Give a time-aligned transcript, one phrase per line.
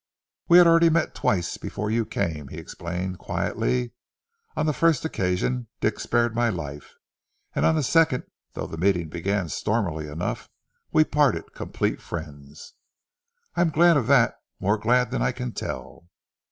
[0.47, 3.91] "We had already met twice, before you came," he explained quietly.
[4.55, 6.95] "On the first occasion Dick spared my life;
[7.53, 10.49] and on the second, though the meeting began stormily enough,
[10.91, 12.73] we parted complete friends."
[13.53, 16.09] "I am glad of that, more glad than I can tell."